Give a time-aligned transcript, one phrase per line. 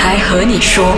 [0.00, 0.96] 才和你说，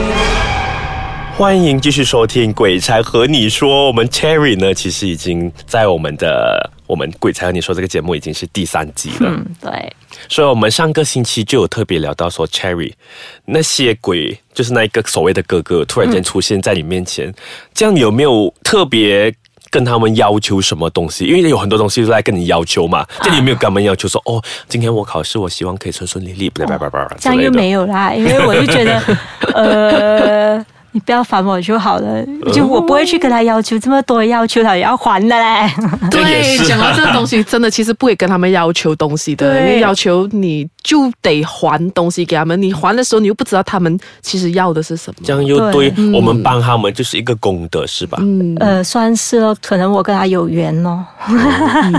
[1.34, 3.84] 欢迎继续收听《鬼才和你说》。
[3.86, 9.30] 我们 Cherry 呢，其实已经在我们的我们《鬼才和你说》这个节目已经是第三集了。
[9.30, 9.90] 嗯，对，
[10.28, 12.92] 所以我们上个星期就有特别聊到说，Cherry
[13.46, 17.34] 那些鬼，就是那一个所谓的哥哥，突然间出现在你面前，
[17.72, 19.34] 这样有没有特别
[19.68, 21.24] 跟他们要求什么东西？
[21.26, 29.02] 因为有很多东西都在跟你要求嘛，这里有没有跟他们要求说，哦，今天我考试，我希望可以顺顺利利，不不不不，这样又没有啦，因为我就觉得，
[29.54, 30.66] 呃。
[30.92, 32.20] 你不要烦我就好了，
[32.52, 35.72] 就我不会去跟他要求这么多要求，他也要还的嘞。
[36.10, 48.18] 对，讲到这个东西，真的其实不会跟他们要求东西的， 因为要求你就得还东西给他们，你还的时候你又不知道他们其实要的是什么，这样又对我们帮他们就是一个功德，是吧？
[48.20, 51.04] 嗯，呃，算是哦，可能我跟他有缘哦。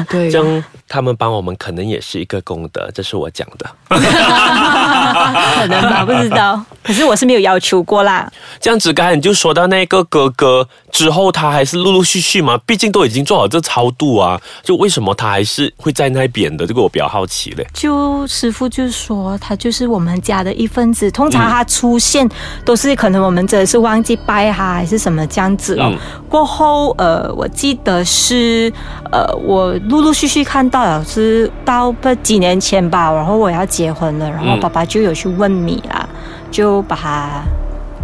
[0.10, 3.70] 对，这样他们帮我们可能也是一个功德，这是我讲的。
[3.90, 6.64] 可能吧，不知道。
[6.84, 8.32] 可是我是没有要求过啦。
[8.60, 16.68] 这样子，刚才你就说到那个哥哥之后，他还是陆陆续续嘛，毕竟都已经做好这超度啊，就为什么他还是会在那边的？
[16.68, 17.66] 这个我比较好奇嘞。
[17.74, 22.30] 就师傅就说他就是我们家的一份子，通常他出现
[22.66, 25.94] 都是可能我们真的是忘记拜他还是什么这样子哦。
[26.30, 28.72] 过后呃，我记得是
[29.12, 36.08] 呃，我陆陆续续看到了是到不几年前吧，然后我要结婚了，然后爸爸就有去问你啦。
[36.52, 37.44] 就把他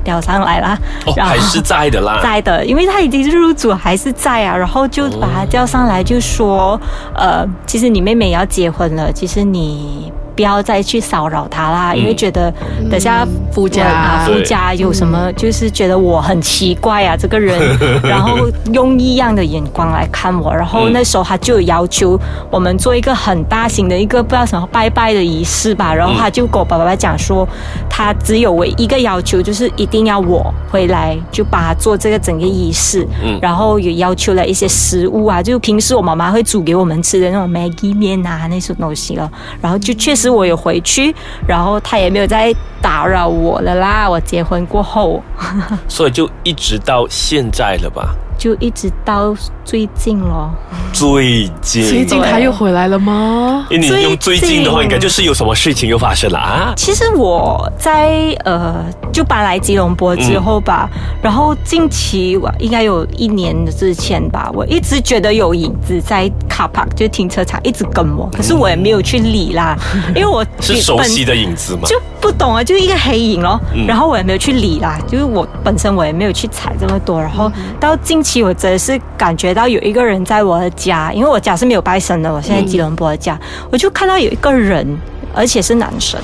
[0.07, 0.79] 调上来了，
[1.17, 4.55] 还是在的啦， 在的，因为他已经入主，还是在啊。
[4.55, 6.79] 然后就把他叫上来，就说，
[7.13, 10.09] 呃，其实你妹妹要结婚了，其实你。
[10.37, 12.53] 不要再去骚扰他啦，因为觉得
[12.91, 17.59] 等下夫家夫家有什么，就是觉得我很奇怪啊，这个人，
[18.07, 20.53] 然后用异样的眼光来看我。
[20.55, 22.17] 然后那时候他就有要求
[22.51, 25.91] 我们做一个很大型的一个不知道什么拜拜的仪式吧。
[25.91, 27.47] 然后他就跟我爸爸讲说，
[27.89, 33.07] 他只有唯一个要求，就是一定要我回来就帮他做这个整个仪式。
[33.41, 39.27] 然后也要求了一些食物啊，就平时我妈妈会煮给我们吃的那种 Maggie 面啊那种东西了。
[39.59, 40.26] 然后就确实。
[40.29, 41.13] 我有回去，
[41.47, 44.09] 然后他也没有再打扰我了啦。
[44.09, 45.21] 我结婚过后，
[45.87, 48.15] 所以就一直到现在了吧。
[48.37, 49.35] 就一直到
[49.67, 50.49] 最近咯。
[50.93, 53.67] 最近，最近他又回来了吗？
[53.69, 56.73] 你用最近的话，应该就是有什么事情又发生了啊？
[56.77, 60.89] 其实我在呃，就搬来吉隆坡之后吧，
[61.21, 69.77] 然后近期我应该有一年之前吧，我一直觉得有影子在卡帕就停车场一直跟我，可是我也没有去理啦，
[70.15, 71.81] 因为我是熟悉的影子吗？
[71.85, 73.59] 就不懂啊，就是一个黑影咯。
[73.85, 78.23] 然后我也没有去理啦，就是我本身我也没有去踩这么多，然后到近。
[78.27, 82.31] 期我真的是感觉到有一个人在我的家，因为我家是没有拜神的。
[82.31, 83.37] 我现在吉隆坡的家，
[83.71, 84.87] 我就看到有一个人，
[85.33, 86.17] 而且是男生。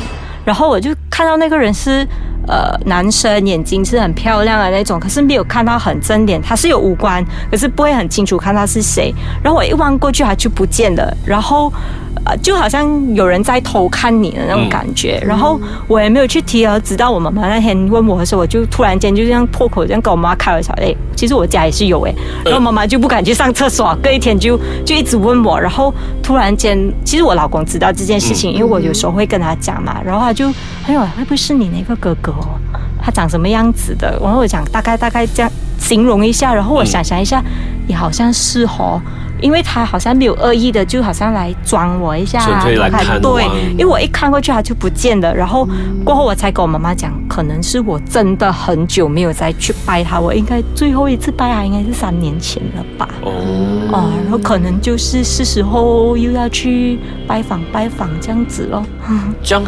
[0.45, 2.07] 然后我就看到那个人是
[2.47, 9.13] 呃男生，眼睛是很漂亮的那种，可是没有看到很正脸，他是有五官，可是不会很清楚看他是谁。
[9.43, 11.15] 然后我一望过去，他就不见了。
[11.25, 11.71] 然后。
[12.25, 15.59] 呃，就好像有人在偷看你的那种感觉，然后
[15.89, 22.15] 我也没有去提，而直到我妈妈那天问我的时候，我就突然间就这样破口这样跟我妈开玩笑，哎，其实我家也是有哎，
[22.45, 30.47] 然后妈妈就不敢去上厕所，隔一天就就一直问我，然后突然间，其实我老公知道这件事情，因为我有时候会跟他讲嘛，然后他就，
[30.85, 32.59] 哎呦，会不会是你那个哥哥哦？
[33.01, 34.17] 他长什么样子的？
[34.21, 37.43] 然后我讲大概大概这样形容一下，然后我想想一下，
[37.87, 39.01] 也好像是哦。
[39.41, 42.39] 因为他好像没有恶意的，就好像来装我一下，
[43.19, 45.67] 对，因为我一看过去他就不见了，然后
[46.05, 53.09] 过后我才跟我妈妈讲，可能是我真的很久没有再去拜他，我应该最后一次拜他应该是三年前了吧？
[53.21, 58.81] 哦，然后可能就是是时候又要去拜访拜访这样子咯。
[59.43, 59.63] 这样。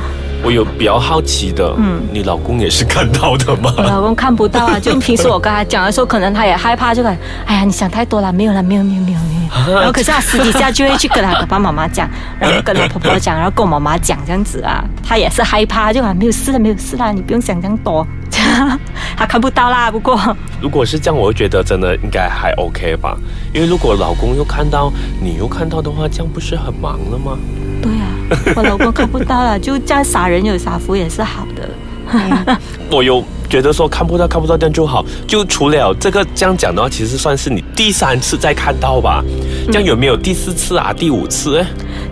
[0.45, 3.73] 我有比较好奇的，嗯，你老公也是看到的吗？
[3.77, 9.45] 我老公 看不到啊，就平时我跟他讲的时候，可能他也害怕，就感哎呀，你想太多了，没有了，没有，没有，没有，没有。
[9.75, 12.07] 然后可是他私底下就会去跟他爸爸妈妈讲，
[12.39, 18.05] 然后跟他婆婆讲，然后跟我妈妈讲这样子啊，他也是害怕，就讲没有事了，没有事了，你不用想这样多。
[19.17, 20.19] 他看不到啦，不过
[20.61, 23.17] 如果是这样，我会觉得真的应该还 OK 吧，
[23.53, 24.91] 因为如果老公又看到，
[25.21, 27.37] 你又看到的话，这样不是很忙了吗？
[27.81, 31.69] 对啊，我老公看不到了，就这样傻人有傻福也是好的。
[32.91, 39.23] 我有觉得说看不到看不到这样就好，就除了这个这样讲的话，其实算是你第三次再看到吧。
[39.67, 40.93] 这样有没有第四次啊？
[40.93, 41.65] 第五次？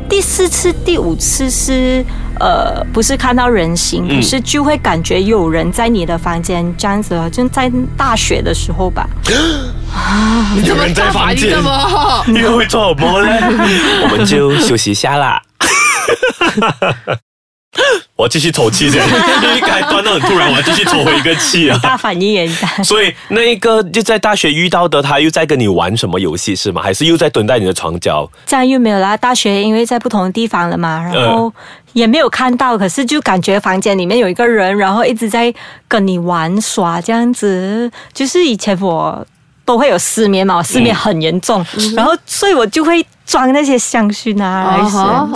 [0.09, 2.03] 第四次、第五次是
[2.39, 9.07] 呃，不是看到人形，可是就会感觉有人在你的房间这样子，就在大学的时候吧。
[10.65, 12.23] 有人在房间吗？
[12.25, 13.29] 你 会做什么呢？
[14.03, 15.39] 我们就休息一下啦。
[18.15, 21.79] 我要继续抽气先，因为刚才断到很突然，我要继续抽回一个气啊。
[21.81, 22.47] 大反应。
[22.83, 26.83] 所以那一个就在大学遇到的，他又在跟你玩什么游戏是吗？
[26.83, 28.29] 还是又在蹲在你的床角？
[28.45, 29.17] 这样又没有啦。
[29.17, 31.51] 大学因为在不同的地方了嘛，然后
[31.93, 35.51] 也没有看到，可是就感觉房间里面有一个人，然后一直在
[35.87, 37.91] 跟你玩耍这样子。
[38.13, 39.25] 就是以前我
[39.65, 41.65] 都会有失眠嘛，我失眠很严重，
[41.95, 44.77] 然后所以我就会装那些香薰啊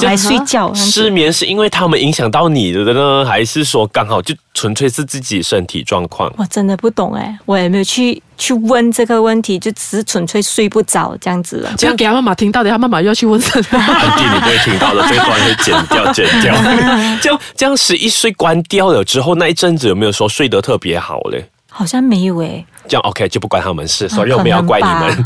[0.01, 0.73] 来睡觉。
[0.73, 6.31] 失眠是因为他们影响到你的呢，还是说刚好就纯粹是自己身体状况？
[6.37, 11.73] 我真的不懂哎，我也没有去去问这个问题，就只是纯粹睡不着这样子了。
[11.77, 13.79] 这样给他妈妈听到的，他妈妈又要去问什么？
[13.79, 16.53] 安 迪，你不会听到的，这段会剪掉，剪掉。
[17.21, 21.49] 这样这样十一岁关掉了之后，那一阵子有没有说睡得特别好嘞？
[21.77, 25.25] 好像没有哎，这样 OK 就不关他们事，所以我们要怪你们，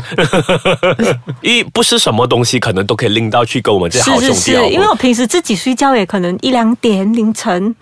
[1.40, 7.74] 因为 不是什么东西可能都可以拎到去跟我们这些好是兄弟好是是，因为我平时自己睡觉也可能一两点凌晨。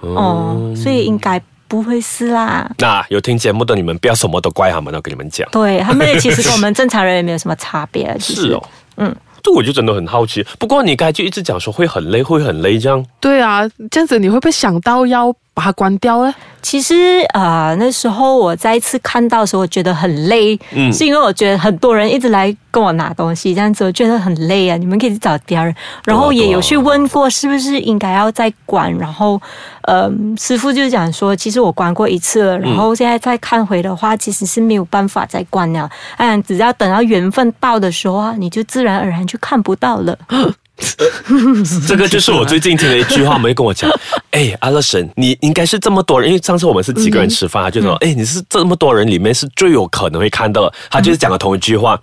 [0.00, 2.70] 哦，所以应该不会是啦。
[2.78, 5.48] 那有听节目的你们不要什么都怪他们，我跟你们讲。
[5.50, 8.62] 对他们也其实跟我们正常人也没有什么差别，是哦，
[8.98, 10.46] 嗯，这我就真的很好奇。
[10.56, 13.04] 不过你刚才就一直讲说会很累，会很累，这样。
[13.18, 16.32] 对啊，这样子你会不会想到要把它关掉呢？
[16.62, 24.76] 其实呃那时候我再一次看到的时候，我觉得很累，嗯是因为我觉得很多人一直来跟我拿东西，这样子我觉得很累啊。
[24.76, 25.74] 你们可以去找别人，
[26.04, 29.40] 然后也有去问过是不是应该要再关，然后
[29.82, 30.08] 呃
[30.38, 40.16] 师傅就讲说，其实我关过一次了，然后现在再看回的话，其实是没有办法再关了，嗯，只要等到缘分到的时候啊，你就自然而然就看不到了。
[41.86, 43.90] 这个就是我最近听的一句话，我们跟我讲，
[44.30, 51.98] 哎，阿乐神，你应该是这么多人，因为上次我们是几个人吃饭，他就说，哎，你是这么多人里面是最有可能会看到的，他就是讲了同一句话，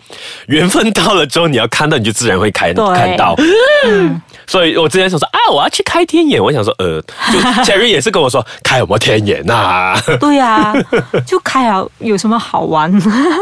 [0.47, 3.35] 缘分到了之后，你要看到，你就自然会看看到。
[4.47, 7.01] 所以我之前想说啊，我要去开天眼，我想说，呃，
[7.33, 10.71] 就 Cherry 也是跟我说，开什么天眼呐、对呀、
[11.25, 12.91] 就开啊有什么好玩？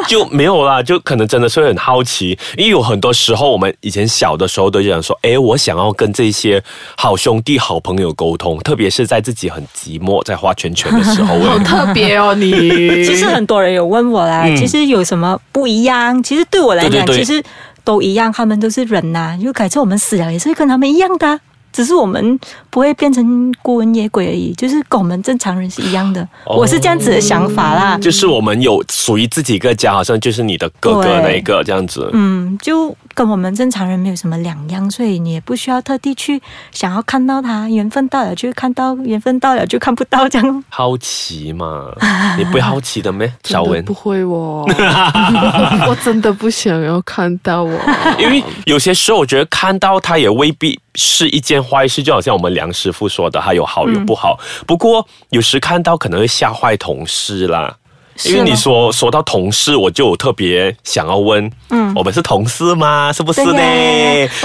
[0.07, 6.61] 就没有啦，就可能真的是会很好奇，因为有很多时候我们以前小的时候都讲说，哎，我想要跟这些
[6.97, 12.51] 好兄弟、好朋友沟通，特别是在自己很寂寞、在画圈圈的时候， 好特别哦，你。
[13.03, 14.55] 其实很多人有问我啦，嗯。
[14.57, 16.21] 其实有什么不一样？
[16.21, 17.17] 其实对我来讲，对对对。
[17.17, 17.41] 其实
[17.85, 21.39] 都一样，他们都是人呐、就改成我们死了也是跟他们一样的啊、
[21.73, 22.39] 只是我们
[22.69, 26.21] 不会变成孤魂野鬼而已，就是跟我们正常人是一样的。
[26.45, 27.97] 哦我是这样子的想法啦。
[27.97, 32.09] 就是我们有属于自己一个家，好像就是你的哥哥那一个这样子。
[32.13, 36.41] 嗯，就跟我们正常人没有什么两样，所以你也不需要特地去
[36.71, 40.63] 想要看到他，缘分到了就看到，缘分到了就看不到这样。
[40.69, 41.91] 好奇嘛，
[42.37, 43.31] 你不会好奇的咩？
[43.43, 44.63] 小文不，会哦，
[45.89, 47.79] 我真的不想要看到哦。
[48.19, 54.39] 因为有些时候我觉得看到他也未必是一件坏事，就好像我们梁师傅说的，它有好有不好。
[54.65, 57.77] 不过有时看到可能会吓坏同事啦。
[58.25, 63.11] 因为你说说到同事，我就特别想要问，嗯，我们是同事吗？
[63.11, 63.59] 是不是呢？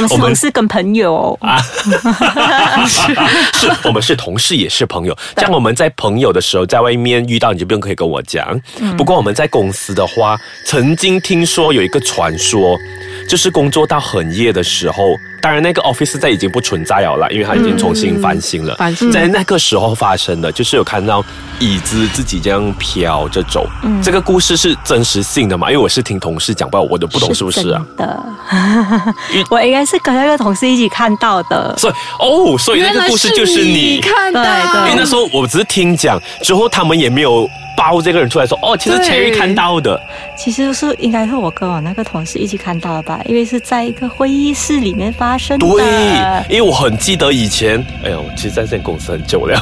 [0.09, 1.59] 我们是同事跟朋友，啊，
[3.53, 5.15] 是我们是同事，也是朋友。
[5.37, 8.59] 这样我们在朋友的时候，在外面遇到你就不用可以跟我讲。
[8.97, 12.75] 不过我们在公司的话，曾经听说有一个传说，
[13.29, 18.75] 就是工作到很夜的时候，当然那个 office 现在已经不存在了啦，因为它已经重新翻新了。
[18.77, 21.25] 翻新在那个时候发生的，就是有看到
[21.61, 23.67] 椅子自己这样飘着走。
[24.03, 25.71] 这个故事是真实性的嘛？
[25.71, 27.83] 因为我是听同事讲，不然我都不懂是不是啊？
[27.97, 29.15] 真的，
[29.51, 31.75] 我应该是跟那个同事一起看到的。
[31.79, 37.49] 所以哦，所以那个故事就是你看到，对对因为那时候我只是听讲，之后他们也没有
[37.79, 39.07] 爆这个人出来说，哦，其实对。
[39.09, 39.99] Cherry 看到的，
[40.37, 45.67] 其实是应该是我跟我那个同事一起看到的吧，因为是在一个会议室里面发生的。
[45.67, 45.85] 对，
[46.51, 49.57] 因为我很记得以前，哎呦，其实在这间公司很久了，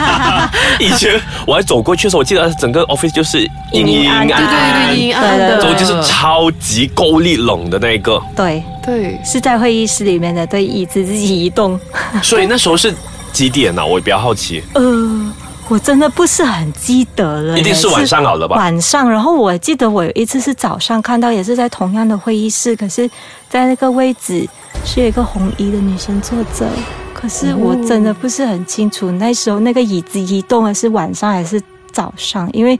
[0.80, 9.20] 以前我还走过去的时候，我记得整个 office 就是阴阴暗对对暗，对，阴暗的，就是超级够力冷的那一个，对，对。
[9.24, 11.78] 是在会议室里面的，对椅子自己移动。
[12.22, 12.94] 所以那时候是
[13.32, 15.32] 几点呢、我也比较好奇，呃，
[15.68, 18.56] 我真的不是很记得了，一定是晚上好了吧？
[18.56, 23.08] 晚上，然后我记得我有一次是早上看到，也是在同样的会议室，可是
[23.48, 24.46] 在那个位置
[24.84, 26.68] 是有一个红衣的女生坐着，
[27.14, 32.78] 可是我真的不是很清楚那时候那个椅子移动的是晚上还是早上，因为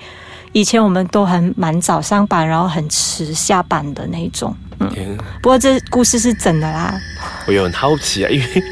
[0.52, 4.54] 以前我们都很蛮早上班，然后很迟下班的那种。
[4.80, 6.94] 嗯，嗯不过这故事是真的啦，
[7.46, 8.62] 我也很好奇啊，因为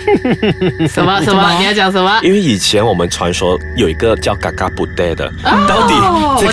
[0.88, 1.58] 什么什么？
[1.58, 2.20] 你要讲什么？
[2.22, 5.94] 因为以前我们传说有一个叫嘎嘎布袋的，哦到底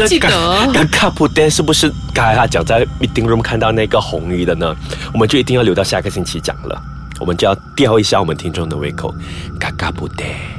[0.08, 0.30] 这个
[0.74, 4.76] 嘎嘎布袋是不是刚才他讲在 meeting room 看到那个红衣的呢？
[5.14, 6.82] 我们就一定要留到下个星期讲了。
[7.20, 9.14] 我们就要吊一下我们听众的胃口，
[9.60, 10.24] 嘎嘎不得。